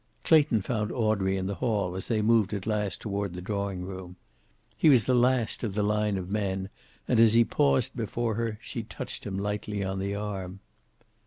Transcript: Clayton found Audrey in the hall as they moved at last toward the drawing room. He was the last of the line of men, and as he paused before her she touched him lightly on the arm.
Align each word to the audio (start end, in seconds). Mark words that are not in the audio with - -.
Clayton 0.23 0.63
found 0.63 0.91
Audrey 0.91 1.37
in 1.37 1.45
the 1.45 1.53
hall 1.61 1.95
as 1.95 2.07
they 2.07 2.23
moved 2.23 2.55
at 2.55 2.65
last 2.65 3.01
toward 3.01 3.35
the 3.35 3.39
drawing 3.41 3.83
room. 3.83 4.15
He 4.75 4.89
was 4.89 5.03
the 5.03 5.13
last 5.13 5.63
of 5.63 5.75
the 5.75 5.83
line 5.83 6.17
of 6.17 6.27
men, 6.31 6.69
and 7.07 7.19
as 7.19 7.33
he 7.33 7.45
paused 7.45 7.95
before 7.95 8.33
her 8.33 8.57
she 8.63 8.81
touched 8.81 9.25
him 9.27 9.37
lightly 9.37 9.83
on 9.83 9.99
the 9.99 10.15
arm. 10.15 10.59